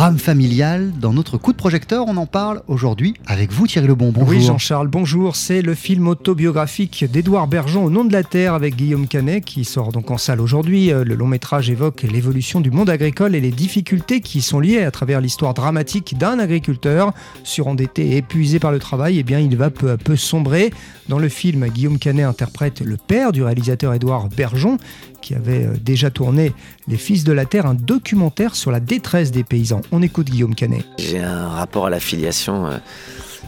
[0.00, 0.92] drame familial.
[0.98, 4.12] Dans notre coup de projecteur, on en parle aujourd'hui avec vous Thierry Lebon.
[4.12, 4.30] Bonjour.
[4.30, 5.36] Oui Jean-Charles, bonjour.
[5.36, 9.66] C'est le film autobiographique d'Édouard Bergeon au nom de la terre avec Guillaume Canet qui
[9.66, 10.90] sort donc en salle aujourd'hui.
[10.90, 14.84] Euh, le long métrage évoque l'évolution du monde agricole et les difficultés qui sont liées
[14.84, 17.12] à travers l'histoire dramatique d'un agriculteur
[17.44, 19.18] surendetté et épuisé par le travail.
[19.18, 20.70] Eh bien, il va peu à peu sombrer.
[21.10, 24.78] Dans le film, Guillaume Canet interprète le père du réalisateur Édouard Bergeon
[25.20, 26.52] qui avait euh, déjà tourné
[26.88, 29.82] Les Fils de la Terre, un documentaire sur la détresse des paysans.
[29.92, 30.84] On écoute Guillaume Canet.
[30.98, 32.78] J'ai un rapport à la filiation euh,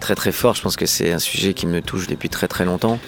[0.00, 0.54] très très fort.
[0.54, 2.98] Je pense que c'est un sujet qui me touche depuis très très longtemps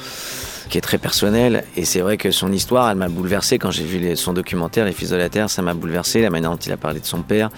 [0.68, 3.82] qui est très personnel et c'est vrai que son histoire elle m'a bouleversé quand j'ai
[3.82, 6.70] vu son documentaire Les Fils de la Terre ça m'a bouleversé la manière dont il
[6.70, 7.50] a parlé de son père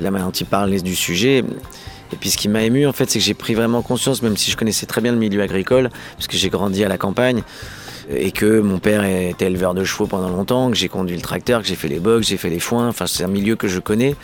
[0.00, 1.38] la manière dont il parlait du sujet
[2.12, 4.36] et puis ce qui m'a ému en fait c'est que j'ai pris vraiment conscience même
[4.36, 7.42] si je connaissais très bien le milieu agricole parce que j'ai grandi à la campagne
[8.08, 11.62] et que mon père était éleveur de chevaux pendant longtemps, que j'ai conduit le tracteur,
[11.62, 13.80] que j'ai fait les box, j'ai fait les foins, enfin c'est un milieu que je
[13.80, 14.14] connais.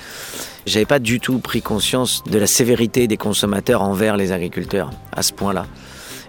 [0.66, 5.22] J'avais pas du tout pris conscience de la sévérité des consommateurs envers les agriculteurs à
[5.22, 5.66] ce point-là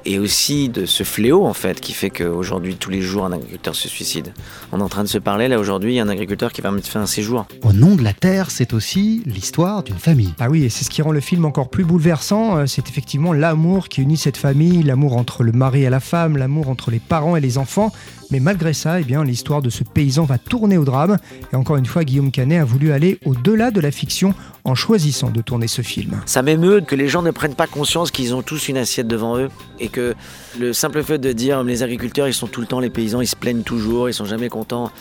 [0.08, 3.75] et aussi de ce fléau en fait qui fait qu'aujourd'hui tous les jours un agriculteur
[3.75, 4.33] se suicide.
[4.72, 6.61] On est en train de se parler là aujourd'hui, il y a un agriculteur qui
[6.61, 7.45] va mettre fin à ses jours.
[7.63, 10.33] Au nom de la terre, c'est aussi l'histoire d'une famille.
[10.39, 13.33] Ah oui, et c'est ce qui rend le film encore plus bouleversant, euh, c'est effectivement
[13.33, 17.00] l'amour qui unit cette famille, l'amour entre le mari et la femme, l'amour entre les
[17.00, 17.91] parents et les enfants.
[18.30, 21.17] Mais malgré ça, eh bien, l'histoire de ce paysan va tourner au drame.
[21.53, 24.34] Et encore une fois, Guillaume Canet a voulu aller au-delà de la fiction
[24.66, 26.22] en choisissant de tourner ce film.
[26.25, 29.38] Ça m'émeut que les gens ne prennent pas conscience qu'ils ont tous une assiette devant
[29.38, 30.14] eux et que
[30.59, 33.28] le simple fait de dire les agriculteurs, ils sont tout le temps les paysans, ils
[33.28, 34.91] se plaignent toujours, ils sont jamais contents,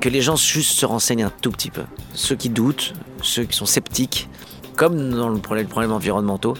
[0.00, 1.82] que les gens juste se renseignent un tout petit peu.
[2.12, 4.28] Ceux qui doutent, ceux qui sont sceptiques,
[4.76, 6.54] comme dans le problème, les problèmes environnementaux,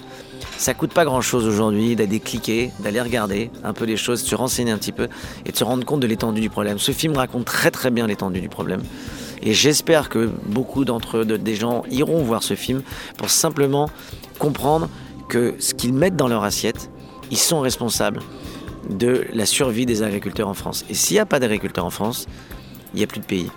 [0.58, 4.28] ça coûte pas grand chose aujourd'hui d'aller cliquer, d'aller regarder un peu les choses, de
[4.28, 5.08] se renseigner un petit peu
[5.44, 6.78] et de se rendre compte de l'étendue du problème.
[6.78, 8.82] Ce film raconte très très bien l'étendue du problème.
[9.42, 12.82] Et j'espère que beaucoup d'entre eux, des gens, iront voir ce film
[13.16, 13.90] pour simplement
[14.38, 14.88] comprendre
[15.28, 16.90] que ce qu'ils mettent dans leur assiette,
[17.30, 18.20] ils sont responsables
[18.88, 20.84] de la survie des agriculteurs en France.
[20.88, 22.26] Et s'il n'y a pas d'agriculteurs en France,
[22.94, 23.50] il n'y a plus de pays.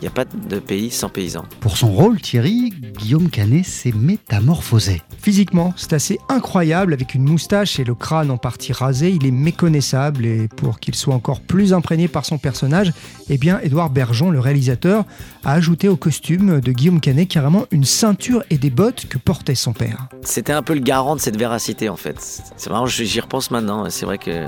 [0.00, 1.44] Il n'y a pas de pays sans paysans.
[1.60, 5.02] Pour son rôle, Thierry, Guillaume Canet s'est métamorphosé.
[5.20, 9.30] Physiquement, c'est assez incroyable, avec une moustache et le crâne en partie rasé, il est
[9.30, 12.92] méconnaissable et pour qu'il soit encore plus imprégné par son personnage,
[13.28, 15.04] eh bien, Édouard Bergeon, le réalisateur,
[15.44, 19.54] a ajouté au costume de Guillaume Canet carrément une ceinture et des bottes que portait
[19.54, 20.08] son père.
[20.22, 22.16] C'était un peu le garant de cette véracité en fait.
[22.56, 23.88] C'est marrant, j'y repense maintenant.
[23.90, 24.46] C'est vrai que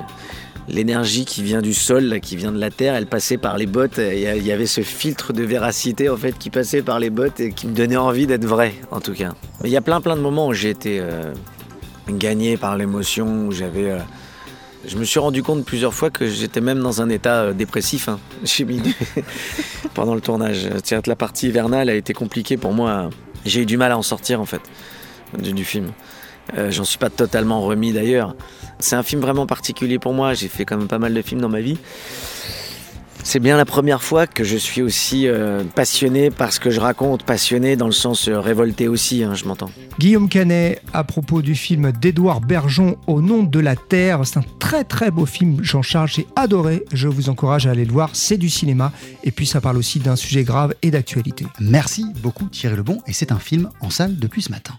[0.68, 3.98] l'énergie qui vient du sol, qui vient de la terre, elle passait par les bottes.
[3.98, 7.52] Il y avait ce filtre de véracité en fait qui passait par les bottes et
[7.52, 9.32] qui me donnait envie d'être vrai, en tout cas.
[9.64, 11.32] Il y a plein plein de moments où j'ai été euh,
[12.08, 13.90] gagné par l'émotion, où j'avais.
[13.90, 13.98] Euh,
[14.86, 18.08] je me suis rendu compte plusieurs fois que j'étais même dans un état euh, dépressif
[18.08, 18.18] hein,
[19.94, 20.68] pendant le tournage.
[21.06, 23.10] la partie hivernale a été compliquée pour moi.
[23.44, 24.60] J'ai eu du mal à en sortir en fait
[25.38, 25.92] du film.
[26.68, 28.36] J'en suis pas totalement remis d'ailleurs.
[28.78, 30.34] C'est un film vraiment particulier pour moi.
[30.34, 31.78] J'ai fait quand même pas mal de films dans ma vie.
[33.24, 36.80] C'est bien la première fois que je suis aussi euh, passionné par ce que je
[36.80, 39.70] raconte, passionné dans le sens euh, révolté aussi, hein, je m'entends.
[39.98, 44.44] Guillaume Canet, à propos du film d'Edouard Bergeon, Au nom de la Terre, c'est un
[44.58, 48.38] très très beau film, Jean-Charles, j'ai adoré, je vous encourage à aller le voir, c'est
[48.38, 51.46] du cinéma, et puis ça parle aussi d'un sujet grave et d'actualité.
[51.60, 54.74] Merci beaucoup Thierry Lebon, et c'est un film en salle depuis ce matin.